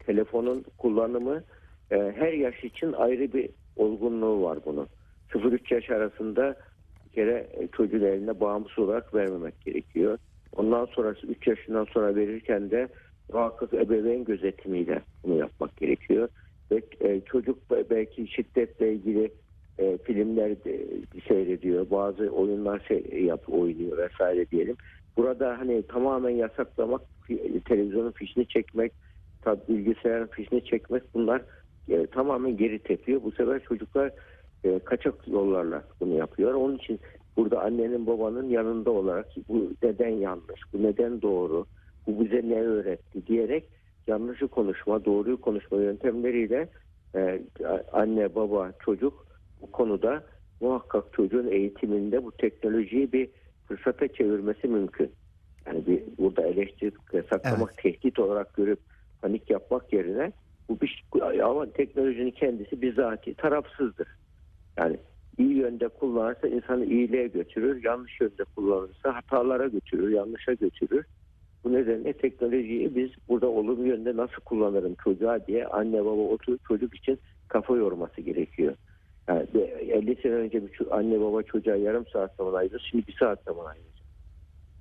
telefonun 0.07 0.64
kullanımı 0.78 1.45
e, 1.90 1.97
her 2.16 2.33
yaş 2.33 2.64
için 2.64 2.93
ayrı 2.93 3.33
bir 3.33 3.50
olgunluğu 3.76 4.43
var 4.43 4.59
bunun. 4.66 4.88
0-3 5.33 5.75
yaş 5.75 5.90
arasında 5.90 6.57
kere 7.16 7.46
e, 7.52 7.68
çocuğun 7.68 8.00
eline 8.00 8.40
bağımsız 8.40 8.78
olarak 8.78 9.14
vermemek 9.14 9.61
gerekiyor. 9.61 10.18
Ondan 10.56 10.85
sonrası 10.85 11.26
3 11.26 11.46
yaşından 11.46 11.85
sonra 11.85 12.14
verirken 12.16 12.70
de 12.70 12.88
muhakkak 13.32 13.75
ebeveyn 13.75 14.25
gözetimiyle 14.25 15.02
bunu 15.25 15.38
yapmak 15.38 15.76
gerekiyor. 15.76 16.28
Ve 16.70 16.82
e, 17.00 17.20
çocuk 17.20 17.70
be- 17.70 17.90
belki 17.90 18.28
şiddetle 18.28 18.92
ilgili 18.92 19.30
e, 19.78 19.99
filmler 19.99 20.56
seyrediyor, 21.28 21.90
bazı 21.90 22.28
oyunlar 22.28 22.80
şey 22.88 23.25
yap 23.25 23.44
oynuyor 23.49 23.99
vesaire 23.99 24.50
diyelim. 24.50 24.76
Burada 25.16 25.58
hani 25.58 25.82
tamamen 25.82 26.30
yasaklamak, 26.30 27.02
televizyonun 27.64 28.12
fişini 28.12 28.49
çekmek, 28.49 28.92
bilgisayarın 29.68 30.26
fişini 30.26 30.64
çekmek 30.64 31.02
bunlar 31.14 31.42
tamamen 32.12 32.56
geri 32.56 32.78
tepiyor. 32.78 33.23
Bu 33.23 33.32
sefer 33.32 33.61
çocuklar 33.64 34.11
e, 34.66 34.78
kaçak 34.78 35.28
yollarla 35.28 35.85
bunu 36.00 36.14
yapıyor. 36.14 36.54
Onun 36.54 36.76
için 36.76 37.00
burada 37.37 37.62
annenin 37.62 38.06
babanın 38.06 38.49
yanında 38.49 38.90
olarak 38.90 39.26
bu 39.49 39.70
neden 39.82 40.08
yanlış, 40.08 40.61
bu 40.73 40.82
neden 40.82 41.23
doğru, 41.23 41.66
bu 42.06 42.25
bize 42.25 42.49
ne 42.49 42.61
öğretti 42.61 43.26
diyerek 43.26 43.64
yanlışı 44.06 44.49
konuşma, 44.49 45.04
doğruyu 45.04 45.40
konuşma 45.40 45.78
yöntemleriyle 45.78 46.68
e, 47.14 47.42
anne, 47.92 48.35
baba, 48.35 48.73
çocuk 48.85 49.26
bu 49.62 49.70
konuda 49.73 50.25
muhakkak 50.61 51.12
çocuğun 51.12 51.49
eğitiminde 51.49 52.25
bu 52.25 52.32
teknolojiyi 52.32 53.12
bir 53.12 53.28
fırsata 53.68 54.08
çevirmesi 54.08 54.68
mümkün. 54.68 55.11
Yani 55.66 55.87
bir 55.87 56.02
burada 56.18 56.46
eleştirip 56.46 56.94
yasaklamak, 57.12 57.78
tehdit 57.78 58.18
olarak 58.18 58.54
görüp 58.54 58.78
panik 59.23 59.50
yapmak 59.50 59.92
yerine 59.92 60.32
bu 60.68 60.80
bir 60.80 61.04
ama 61.42 61.73
teknolojinin 61.73 62.30
kendisi 62.30 62.82
bizatihi 62.82 63.35
tarafsızdır. 63.35 64.08
Yani 64.78 64.97
iyi 65.38 65.54
yönde 65.54 65.88
kullanırsa 65.88 66.49
insanı 66.49 66.85
iyiliğe 66.85 67.26
götürür, 67.26 67.85
yanlış 67.85 68.21
yönde 68.21 68.45
kullanırsa 68.56 69.14
hatalara 69.14 69.66
götürür, 69.66 70.11
yanlışa 70.11 70.52
götürür. 70.52 71.04
Bu 71.64 71.73
nedenle 71.73 72.12
teknolojiyi 72.12 72.97
biz 72.97 73.11
burada 73.28 73.47
olumlu 73.47 73.87
yönde 73.87 74.16
nasıl 74.16 74.40
kullanırım 74.45 74.95
çocuğa 75.04 75.47
diye 75.47 75.66
anne 75.66 76.04
baba 76.04 76.23
oturup 76.23 76.64
çocuk 76.64 76.97
için 76.97 77.18
kafa 77.49 77.76
yorması 77.76 78.21
gerekiyor. 78.21 78.75
Yani 79.28 79.47
bir 79.54 79.61
50 79.61 80.16
sene 80.23 80.33
önce 80.33 80.62
bir 80.62 80.99
anne 80.99 81.21
baba 81.21 81.42
çocuğa 81.42 81.76
yarım 81.76 82.06
saat 82.06 82.37
zaman 82.37 82.54
ayırır, 82.54 82.88
şimdi 82.90 83.06
bir 83.06 83.16
saat 83.21 83.42
zaman 83.42 83.64
ayıracak. 83.64 84.06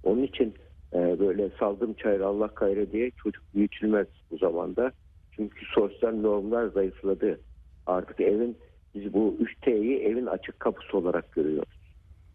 Onun 0.03 0.23
için 0.23 0.53
e, 0.93 1.19
böyle 1.19 1.49
saldım 1.59 1.93
çayır 1.93 2.19
Allah 2.19 2.49
gayrı 2.55 2.91
diye 2.91 3.11
çocuk 3.11 3.43
büyütülmez 3.55 4.07
bu 4.31 4.37
zamanda. 4.37 4.91
Çünkü 5.31 5.65
sosyal 5.65 6.15
normlar 6.15 6.67
zayıfladı. 6.67 7.39
Artık 7.85 8.21
evin 8.21 8.57
biz 8.95 9.13
bu 9.13 9.37
3T'yi 9.41 9.99
evin 9.99 10.25
açık 10.25 10.59
kapısı 10.59 10.97
olarak 10.97 11.31
görüyoruz. 11.31 11.79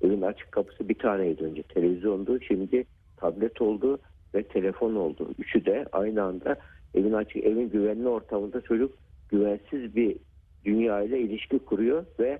Evin 0.02 0.22
açık 0.22 0.52
kapısı 0.52 0.88
bir 0.88 0.98
taneydi 0.98 1.44
önce 1.44 1.62
televizyondu. 1.62 2.40
Şimdi 2.40 2.84
tablet 3.16 3.60
oldu 3.60 3.98
ve 4.34 4.42
telefon 4.42 4.94
oldu. 4.94 5.30
Üçü 5.38 5.64
de 5.64 5.86
aynı 5.92 6.22
anda 6.22 6.56
evin 6.94 7.12
açık 7.12 7.36
evin 7.36 7.70
güvenli 7.70 8.08
ortamında 8.08 8.60
çocuk 8.60 8.92
güvensiz 9.28 9.96
bir 9.96 10.16
dünya 10.64 11.02
ile 11.02 11.20
ilişki 11.20 11.58
kuruyor 11.58 12.04
ve 12.18 12.38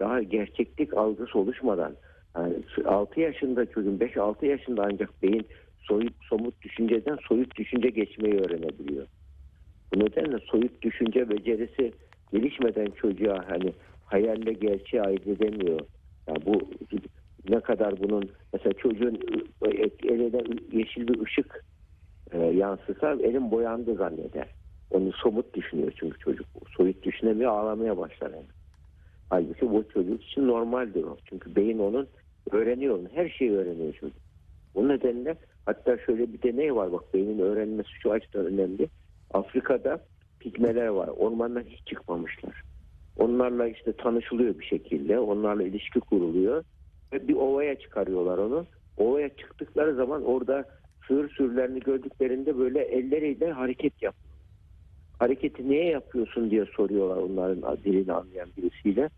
daha 0.00 0.22
gerçeklik 0.22 0.94
algısı 0.94 1.38
oluşmadan 1.38 1.96
yani 2.36 2.54
6 2.84 3.20
yaşında 3.20 3.66
çocuğun 3.66 3.98
5-6 3.98 4.46
yaşında 4.46 4.82
ancak 4.92 5.22
beyin 5.22 5.46
soyut 5.78 6.14
somut 6.28 6.62
düşünceden 6.62 7.18
soyut 7.28 7.56
düşünce 7.56 7.88
geçmeyi 7.90 8.34
öğrenebiliyor. 8.34 9.06
Bu 9.94 10.00
nedenle 10.00 10.38
soyut 10.38 10.82
düşünce 10.82 11.30
becerisi 11.30 11.92
gelişmeden 12.32 12.86
çocuğa 12.86 13.44
hani 13.48 13.72
hayalle 14.04 14.52
gerçeği 14.52 15.02
ayırt 15.02 15.26
edemiyor. 15.26 15.80
Yani 16.28 16.38
bu 16.46 16.70
ne 17.48 17.60
kadar 17.60 18.02
bunun 18.02 18.30
mesela 18.52 18.72
çocuğun 18.72 19.18
eline 20.04 20.42
yeşil 20.72 21.08
bir 21.08 21.20
ışık 21.20 21.64
e, 22.32 22.38
yansısa 22.38 23.12
elim 23.12 23.50
boyandı 23.50 23.94
zanneder. 23.94 24.48
Onu 24.90 25.12
somut 25.12 25.54
düşünüyor 25.54 25.92
çünkü 25.96 26.18
çocuk. 26.18 26.46
Soyut 26.76 27.02
düşünemiyor 27.02 27.50
ağlamaya 27.50 27.98
başlar. 27.98 28.30
Yani. 28.30 28.46
Halbuki 29.30 29.70
bu 29.70 29.88
çocuk 29.88 30.24
için 30.24 30.48
normaldir 30.48 31.04
o. 31.04 31.16
Çünkü 31.24 31.56
beyin 31.56 31.78
onun 31.78 32.08
öğreniyor. 32.50 32.98
onu, 32.98 33.08
Her 33.14 33.28
şeyi 33.28 33.52
öğreniyor 33.52 33.92
çocuk. 33.94 34.16
Bu 34.74 34.88
nedenle 34.88 35.36
hatta 35.66 35.98
şöyle 35.98 36.32
bir 36.32 36.42
deney 36.42 36.74
var 36.74 36.92
bak 36.92 37.14
beynin 37.14 37.38
öğrenmesi 37.38 37.88
şu 38.02 38.12
açıdan 38.12 38.46
önemli. 38.46 38.88
Afrika'da 39.34 40.04
pigmeler 40.40 40.86
var. 40.86 41.08
Ormandan 41.08 41.62
hiç 41.62 41.86
çıkmamışlar. 41.86 42.62
Onlarla 43.18 43.68
işte 43.68 43.92
tanışılıyor 43.92 44.58
bir 44.58 44.64
şekilde. 44.64 45.18
Onlarla 45.18 45.62
ilişki 45.62 46.00
kuruluyor. 46.00 46.64
Ve 47.12 47.28
bir 47.28 47.34
ovaya 47.34 47.78
çıkarıyorlar 47.78 48.38
onu. 48.38 48.66
Ovaya 48.96 49.28
çıktıkları 49.28 49.94
zaman 49.94 50.24
orada 50.24 50.64
sığır 51.08 51.28
sürülerini 51.30 51.80
gördüklerinde 51.80 52.58
böyle 52.58 52.80
elleriyle 52.82 53.52
hareket 53.52 54.02
yap. 54.02 54.14
Hareketi 55.18 55.68
niye 55.68 55.84
yapıyorsun 55.84 56.50
diye 56.50 56.64
soruyorlar 56.64 57.16
onların 57.16 57.76
dilini 57.84 58.12
anlayan 58.12 58.48
birisiyle. 58.56 59.08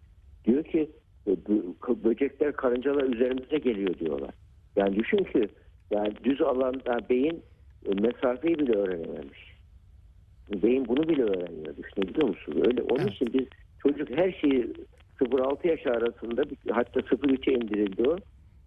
Diyor 0.45 0.65
ki 0.65 0.91
"Bu 1.27 2.05
böcekler 2.05 2.53
karıncalar 2.53 3.05
üzerimize 3.05 3.59
geliyor 3.59 3.95
diyorlar. 3.99 4.35
Yani 4.77 4.97
düşün 4.97 5.25
ki 5.25 5.49
yani 5.91 6.13
düz 6.25 6.41
alanda 6.41 7.01
beyin 7.11 7.43
e, 7.87 7.95
mesafeyi 8.01 8.59
bile 8.59 8.73
öğrenememiş. 8.73 9.52
Beyin 10.51 10.89
bunu 10.89 11.09
bile 11.09 11.23
öğreniyor. 11.23 11.77
Düşünebiliyor 11.77 12.29
musunuz? 12.29 12.63
Öyle 12.67 12.83
onun 12.83 13.01
Evet. 13.01 13.13
için 13.13 13.33
biz 13.35 13.47
çocuk 13.83 14.11
her 14.11 14.33
şeyi 14.33 14.73
0-6 15.21 15.69
yaş 15.69 15.87
arasında 15.87 16.43
hatta 16.71 17.01
0-3'e 17.01 17.55
indirildi 17.55 18.09
o. 18.09 18.17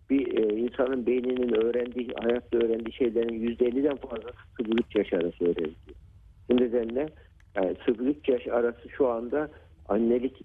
Bir 0.09 0.37
e, 0.37 0.55
insanın 0.55 1.05
beyninin 1.05 1.53
öğrendiği, 1.53 2.09
hayatta 2.23 2.57
öğrendiği 2.57 2.93
şeylerin 2.93 3.55
%50'den 3.55 3.95
fazla 3.95 4.29
0-3 4.59 4.97
yaş 4.97 5.13
arası 5.13 5.45
öğreniliyor. 5.45 5.95
Bu 6.49 6.57
nedenle 6.57 7.09
yani 7.55 7.71
0-3 7.87 8.31
yaş 8.31 8.47
arası 8.47 8.89
şu 8.89 9.07
anda 9.07 9.49
annelik 9.89 10.41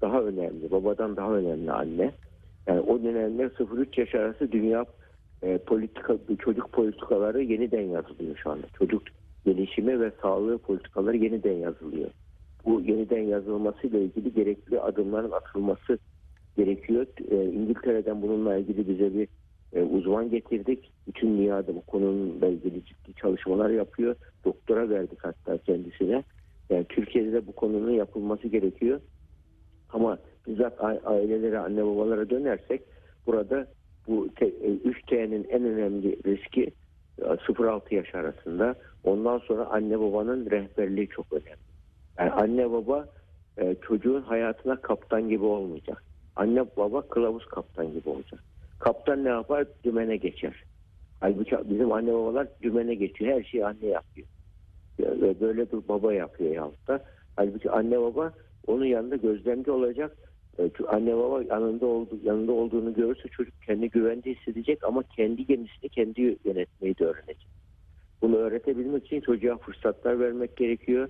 daha 0.00 0.22
önemli. 0.22 0.70
Babadan 0.70 1.16
daha 1.16 1.34
önemli 1.34 1.72
anne. 1.72 2.12
Yani 2.66 2.80
o 2.80 2.98
nedenle 2.98 3.42
0-3 3.42 4.00
yaş 4.00 4.14
arası 4.14 4.52
dünya 4.52 4.84
e, 5.42 5.58
politika, 5.58 6.16
çocuk 6.38 6.72
politikaları 6.72 7.42
yeniden 7.42 7.82
yazılıyor 7.82 8.36
şu 8.42 8.50
anda. 8.50 8.66
Çocuk 8.78 9.02
gelişimi 9.44 10.00
ve 10.00 10.12
sağlığı 10.22 10.58
politikaları 10.58 11.16
yeniden 11.16 11.52
yazılıyor. 11.52 12.10
Bu 12.64 12.80
yeniden 12.80 13.22
yazılmasıyla 13.22 13.98
ilgili 13.98 14.34
gerekli 14.34 14.80
adımların 14.80 15.30
atılması 15.30 15.98
gerekiyor. 16.56 17.06
E, 17.30 17.44
İngiltere'den 17.44 18.22
bununla 18.22 18.56
ilgili 18.56 18.88
bize 18.88 19.14
bir 19.14 19.28
e, 19.72 19.82
uzman 19.82 20.30
getirdik. 20.30 20.92
Bütün 21.06 21.38
dünyada 21.38 21.74
bu 21.74 21.82
konuyla 21.82 22.48
ilgili 22.48 22.84
ciddi 22.84 23.14
çalışmalar 23.14 23.70
yapıyor. 23.70 24.16
Doktora 24.44 24.88
verdik 24.88 25.18
hatta 25.24 25.58
kendisine. 25.58 26.24
Yani 26.70 26.84
Türkiye'de 26.88 27.32
de 27.32 27.46
bu 27.46 27.52
konunun 27.52 27.90
yapılması 27.90 28.48
gerekiyor. 28.48 29.00
Ama 29.92 30.18
bizzat 30.46 30.84
ailelere, 31.04 31.58
anne 31.58 31.84
babalara 31.84 32.30
dönersek 32.30 32.82
burada 33.26 33.66
bu 34.08 34.28
te- 34.34 34.46
e, 34.46 34.68
3T'nin 34.68 35.44
en 35.44 35.64
önemli 35.64 36.18
riski 36.26 36.72
0-6 37.18 37.94
yaş 37.94 38.14
arasında. 38.14 38.74
Ondan 39.04 39.38
sonra 39.38 39.66
anne 39.66 40.00
babanın 40.00 40.50
rehberliği 40.50 41.08
çok 41.08 41.32
önemli. 41.32 41.72
Yani 42.18 42.30
anne 42.30 42.70
baba 42.72 43.08
e, 43.58 43.76
çocuğun 43.82 44.22
hayatına 44.22 44.76
kaptan 44.76 45.28
gibi 45.28 45.44
olmayacak. 45.44 46.04
Anne 46.36 46.64
baba 46.76 47.02
kılavuz 47.02 47.46
kaptan 47.46 47.92
gibi 47.92 48.08
olacak. 48.08 48.40
Kaptan 48.78 49.24
ne 49.24 49.28
yapar? 49.28 49.66
Dümene 49.84 50.16
geçer. 50.16 50.64
Halbuki 51.20 51.56
bizim 51.64 51.92
anne 51.92 52.12
babalar 52.12 52.48
dümene 52.62 52.94
geçiyor. 52.94 53.32
Her 53.32 53.42
şeyi 53.42 53.66
anne 53.66 53.86
yapıyor. 53.86 54.26
Böyle 55.40 55.72
bir 55.72 55.88
baba 55.88 56.12
yapıyor 56.12 56.54
yahut 56.54 56.88
da. 56.88 57.04
Halbuki 57.36 57.70
anne 57.70 58.00
baba 58.00 58.32
onun 58.66 58.84
yanında 58.84 59.16
gözlemci 59.16 59.70
olacak. 59.70 60.16
E, 60.58 60.70
Anne 60.88 61.16
baba 61.16 61.42
yanında 61.42 61.86
oldu, 61.86 62.18
yanında 62.24 62.52
olduğunu 62.52 62.94
görürse 62.94 63.28
çocuk 63.28 63.62
kendi 63.62 63.90
güvende 63.90 64.34
hissedecek 64.34 64.84
ama 64.84 65.02
kendi 65.02 65.46
gemisini 65.46 65.88
kendi 65.88 66.38
yönetmeyi 66.44 66.98
de 66.98 67.04
öğrenecek. 67.04 67.48
Bunu 68.22 68.36
öğretebilmek 68.36 69.06
için 69.06 69.20
çocuğa 69.20 69.56
fırsatlar 69.56 70.20
vermek 70.20 70.56
gerekiyor. 70.56 71.08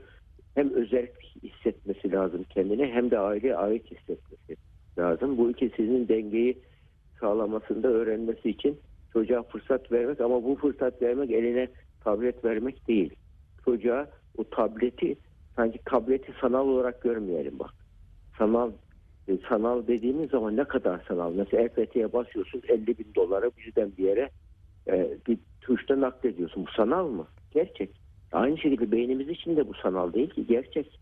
Hem 0.54 0.74
özel 0.74 1.06
hissetmesi 1.42 2.12
lazım 2.12 2.44
kendine 2.50 2.86
hem 2.86 3.10
de 3.10 3.18
aileye 3.18 3.56
ait 3.56 3.90
hissetmesi 3.90 4.56
lazım. 4.98 5.38
Bu 5.38 5.50
ikisinin 5.50 6.08
dengeyi 6.08 6.58
sağlamasında 7.20 7.88
öğrenmesi 7.88 8.50
için 8.50 8.80
çocuğa 9.12 9.42
fırsat 9.42 9.92
vermek 9.92 10.20
ama 10.20 10.44
bu 10.44 10.56
fırsat 10.56 11.02
vermek 11.02 11.30
eline 11.30 11.68
tablet 12.04 12.44
vermek 12.44 12.88
değil. 12.88 13.14
Çocuğa 13.64 14.08
o 14.36 14.44
tableti 14.44 15.16
sanki 15.56 15.78
tableti 15.84 16.32
sanal 16.40 16.68
olarak 16.68 17.02
görmeyelim 17.02 17.58
bak. 17.58 17.70
Sanal 18.38 18.70
e, 19.28 19.38
sanal 19.48 19.86
dediğimiz 19.86 20.30
zaman 20.30 20.56
ne 20.56 20.64
kadar 20.64 21.04
sanal? 21.08 21.32
Mesela 21.32 21.62
EFT'ye 21.62 22.12
basıyorsun 22.12 22.62
50 22.68 22.86
bin 22.86 23.14
dolara 23.14 23.50
birden 23.58 23.92
bir 23.98 24.04
yere 24.04 24.30
e, 24.88 25.16
bir 25.28 25.38
tuşta 25.60 26.00
naklediyorsun. 26.00 26.66
Bu 26.66 26.70
sanal 26.70 27.08
mı? 27.08 27.26
Gerçek. 27.50 27.90
Aynı 28.32 28.58
şekilde 28.58 28.92
beynimiz 28.92 29.28
için 29.28 29.56
de 29.56 29.68
bu 29.68 29.74
sanal 29.74 30.12
değil 30.12 30.30
ki 30.30 30.46
gerçek. 30.46 30.98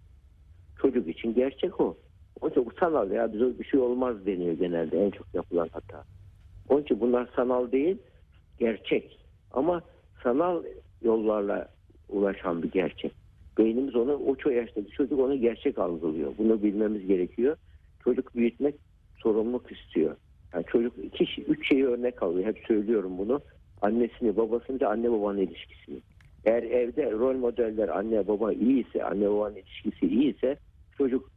Çocuk 0.83 1.09
için 1.09 1.35
gerçek 1.35 1.81
o. 1.81 1.97
Onun 2.41 2.51
için 2.51 2.67
bu 2.67 2.71
sanal 2.81 3.11
ya 3.11 3.33
bize 3.33 3.59
bir 3.59 3.65
şey 3.65 3.81
olmaz 3.81 4.27
deniyor 4.27 4.55
genelde 4.55 5.07
en 5.07 5.11
çok 5.11 5.27
yapılan 5.35 5.69
hata. 5.73 6.05
Onun 6.69 6.83
için 6.83 7.01
bunlar 7.01 7.29
sanal 7.37 7.73
değil 7.73 7.99
gerçek. 8.59 9.19
Ama 9.53 9.83
sanal 10.23 10.63
yollarla 11.03 11.69
ulaşan 12.09 12.63
bir 12.63 12.71
gerçek. 12.71 13.13
Beynimiz 13.59 13.97
onu 13.97 14.15
o 14.15 14.37
çok 14.37 14.53
yaştaki 14.53 14.91
çocuk 14.91 15.21
onu 15.21 15.41
gerçek 15.41 15.79
algılıyor. 15.79 16.33
Bunu 16.39 16.63
bilmemiz 16.63 17.07
gerekiyor. 17.07 17.57
Çocuk 18.05 18.37
büyütmek 18.37 18.75
sorumluluk 19.17 19.73
istiyor. 19.73 20.17
Yani 20.55 20.65
çocuk 20.67 20.93
iki, 21.05 21.43
üç 21.43 21.69
şeyi 21.69 21.87
örnek 21.87 22.23
alıyor. 22.23 22.47
Hep 22.47 22.59
söylüyorum 22.69 23.19
bunu. 23.19 23.41
Annesini, 23.83 24.37
babasını 24.37 24.81
ve 24.81 24.87
anne 24.87 25.11
babanın 25.13 25.39
ilişkisini. 25.39 26.01
Eğer 26.45 26.63
evde 26.63 27.11
rol 27.11 27.37
modeller 27.37 27.89
anne 27.89 28.29
baba 28.29 28.53
iyiyse, 28.53 29.05
anne 29.05 29.31
babanın 29.31 29.57
ilişkisi 29.57 30.07
iyiyse 30.07 30.57
çocuk 30.99 31.31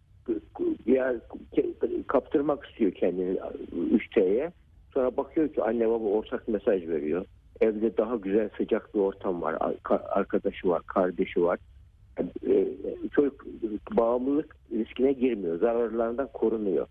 ya 0.86 1.15
kaptırmak 2.08 2.65
istiyor 2.65 2.91
kendini 2.91 3.38
3T'ye. 3.75 4.51
Sonra 4.93 5.17
bakıyor 5.17 5.53
ki 5.53 5.63
anne 5.63 5.89
baba 5.89 6.05
ortak 6.05 6.48
mesaj 6.48 6.88
veriyor. 6.88 7.25
Evde 7.62 7.98
daha 7.98 8.15
güzel 8.15 8.50
sıcak 8.58 8.96
bir 8.96 9.00
ortam 9.00 9.41
var. 9.41 9.58
Ar- 9.60 10.01
Arkadaşı 10.10 10.70
var, 10.70 10.82
kardeşi 10.88 11.43
var. 11.43 11.60
E, 12.20 12.67
Çocuk 13.12 13.46
bağımlılık 13.91 14.55
riskine 14.72 15.13
girmiyor. 15.13 15.60
Zararlarından 15.60 16.29
korunuyor. 16.34 16.88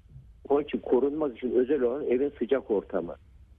Onun 0.48 0.62
için 0.62 0.78
korunmak 0.78 1.36
için 1.36 1.50
özel 1.54 1.82
olan 1.82 2.06
evin 2.06 2.32
sıcak 2.38 2.70
ortamı, 2.70 3.14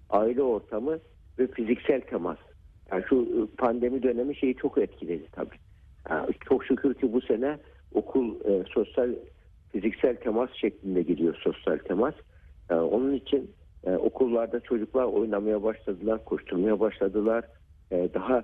aile 0.09 0.41
ortamı 0.41 0.99
ve 1.39 1.47
fiziksel 1.47 2.01
temas. 2.01 2.37
Yani 2.91 3.03
şu 3.09 3.47
pandemi 3.57 4.03
dönemi 4.03 4.35
şeyi 4.35 4.55
çok 4.55 4.77
etkiledi 4.77 5.23
tabii. 5.31 5.55
Yani 6.09 6.29
çok 6.49 6.65
şükür 6.65 6.93
ki 6.93 7.13
bu 7.13 7.21
sene 7.21 7.57
okul 7.93 8.35
e, 8.45 8.63
sosyal 8.73 9.09
fiziksel 9.71 10.15
temas 10.15 10.49
şeklinde 10.53 11.01
gidiyor 11.01 11.35
sosyal 11.43 11.77
temas. 11.77 12.13
E, 12.69 12.73
onun 12.73 13.13
için 13.13 13.51
e, 13.83 13.95
okullarda 13.95 14.59
çocuklar 14.59 15.03
oynamaya 15.03 15.63
başladılar, 15.63 16.25
koşturmaya 16.25 16.79
başladılar. 16.79 17.45
E, 17.91 18.09
daha 18.13 18.39
e, 18.39 18.43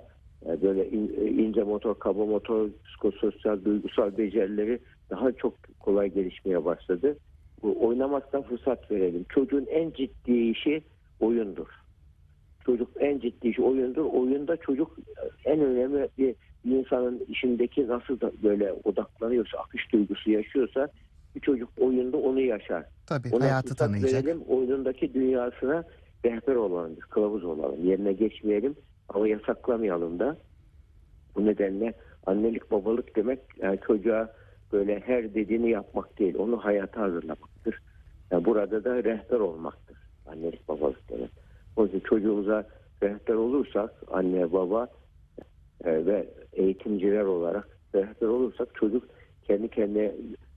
böyle 0.61 0.89
in- 0.89 1.13
e, 1.21 1.25
ince 1.29 1.63
motor, 1.63 1.99
kaba 1.99 2.25
motor, 2.25 2.69
psikososyal, 2.85 3.65
duygusal 3.65 4.17
becerileri 4.17 4.79
daha 5.09 5.31
çok 5.31 5.53
kolay 5.79 6.09
gelişmeye 6.13 6.65
başladı. 6.65 7.17
Bu 7.63 7.87
oynamaktan 7.87 8.41
fırsat 8.41 8.91
verelim. 8.91 9.25
Çocuğun 9.29 9.65
en 9.69 9.91
ciddi 9.91 10.33
işi 10.49 10.81
oyundur. 11.19 11.67
Çocuk 12.65 12.89
en 12.99 13.19
ciddi 13.19 13.47
işi 13.47 13.61
oyundur. 13.61 14.05
Oyunda 14.05 14.57
çocuk 14.57 14.97
en 15.45 15.59
önemli 15.61 16.09
bir, 16.17 16.35
bir 16.65 16.71
insanın 16.77 17.19
işindeki 17.27 17.87
nasıl 17.87 18.19
da 18.21 18.31
böyle 18.43 18.73
odaklanıyorsa, 18.83 19.57
akış 19.57 19.93
duygusu 19.93 20.31
yaşıyorsa 20.31 20.87
bir 21.35 21.39
çocuk 21.39 21.69
oyunda 21.79 22.17
onu 22.17 22.39
yaşar. 22.41 22.85
Tabii 23.07 23.29
Ona 23.31 23.43
hayatı 23.43 23.75
tanıyacak. 23.75 24.13
verelim, 24.25 24.41
oyunundaki 24.47 25.13
dünyasına 25.13 25.83
rehber 26.25 26.55
olalım, 26.55 26.95
kılavuz 27.09 27.43
olalım. 27.43 27.85
Yerine 27.85 28.13
geçmeyelim 28.13 28.75
ama 29.09 29.27
yasaklamayalım 29.27 30.19
da. 30.19 30.37
Bu 31.35 31.45
nedenle 31.45 31.93
annelik 32.25 32.71
babalık 32.71 33.15
demek 33.15 33.39
yani 33.61 33.79
çocuğa 33.87 34.33
böyle 34.71 34.99
her 34.99 35.33
dediğini 35.33 35.69
yapmak 35.69 36.19
değil, 36.19 36.35
onu 36.37 36.57
hayata 36.65 37.01
hazırlamaktır. 37.01 37.79
Yani 38.31 38.45
burada 38.45 38.83
da 38.83 39.03
rehber 39.03 39.39
olmaktır 39.39 39.97
annelik 40.31 40.67
babalık 40.67 41.09
demek. 41.09 41.29
O 41.75 41.83
yüzden 41.83 41.99
çocuğumuza 41.99 42.67
rehber 43.03 43.33
olursak 43.33 43.93
anne 44.11 44.51
baba 44.51 44.87
e, 45.83 46.05
ve 46.05 46.29
eğitimciler 46.53 47.23
olarak 47.23 47.77
rehber 47.95 48.27
olursak 48.27 48.75
çocuk 48.75 49.03
kendi 49.43 49.67
kendine 49.69 50.15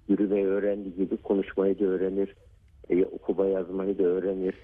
yürümeyi 0.09 0.47
öğrendiği 0.47 0.95
gibi 0.95 1.17
konuşmayı 1.17 1.79
da 1.79 1.85
öğrenir, 1.85 2.35
e, 2.91 3.05
okuma 3.05 3.47
yazmayı 3.47 3.99
da 3.99 4.03
öğrenir, 4.03 4.55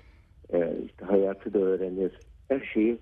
e, 0.52 0.76
işte 0.86 1.04
hayatı 1.04 1.54
da 1.54 1.58
öğrenir, 1.58 2.12
her 2.48 2.60
şeyi 2.74 2.98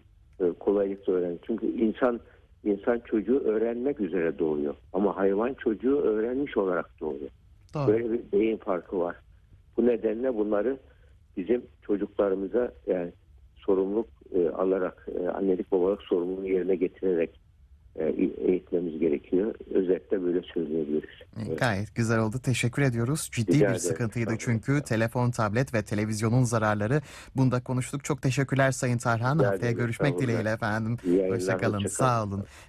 kolaylıkla 0.60 1.12
öğrenir. 1.12 1.38
Çünkü 1.46 1.66
insan 1.66 2.20
insan 2.64 2.98
çocuğu 2.98 3.40
öğrenmek 3.40 4.00
üzere 4.00 4.38
doğuyor 4.38 4.74
ama 4.92 5.16
hayvan 5.16 5.54
çocuğu 5.54 5.96
öğrenmiş 5.96 6.56
olarak 6.56 7.00
doğuyor. 7.00 7.30
Doğru. 7.74 7.86
Böyle 7.86 8.12
bir 8.12 8.32
beyin 8.32 8.56
farkı 8.56 8.98
var. 8.98 9.16
Bu 9.76 9.86
nedenle 9.86 10.34
bunları 10.36 10.78
bizim 11.36 11.62
çocuklarımıza 11.82 12.72
yani 12.86 13.12
sorumluluk 13.56 14.08
e, 14.34 14.48
alarak, 14.48 15.08
e, 15.20 15.28
annelik 15.28 15.72
babalık 15.72 16.02
sorumluluğunu 16.02 16.48
yerine 16.48 16.76
getirerek 16.76 17.30
e, 17.30 17.45
eğitmemiz 18.48 18.98
gerekiyor. 18.98 19.54
Özetle 19.74 20.22
böyle 20.22 20.42
söyleyebiliriz. 20.54 21.10
Evet. 21.46 21.58
Gayet 21.58 21.94
güzel 21.94 22.18
oldu. 22.18 22.36
Teşekkür 22.42 22.82
ediyoruz. 22.82 23.28
Ciddi 23.32 23.52
Rica 23.52 23.60
bir 23.60 23.64
ederim. 23.64 23.78
sıkıntıydı 23.80 24.28
olun. 24.30 24.38
çünkü 24.40 24.82
telefon, 24.82 25.30
tablet 25.30 25.74
ve 25.74 25.82
televizyonun 25.82 26.42
zararları. 26.44 27.00
Bunda 27.36 27.62
konuştuk. 27.62 28.04
Çok 28.04 28.22
teşekkürler 28.22 28.70
Sayın 28.72 28.98
Tarhan. 28.98 29.38
Rica 29.38 29.48
Haftaya 29.48 29.70
ederim. 29.70 29.78
görüşmek 29.78 30.18
dileğiyle 30.18 30.50
efendim. 30.50 30.96
Hoşçakalın. 31.28 31.74
hoşça 31.76 31.88
Sağ 31.88 32.24
olun. 32.24 32.44